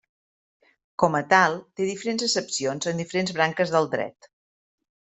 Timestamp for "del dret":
3.79-4.35